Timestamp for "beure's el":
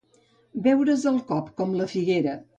0.67-1.21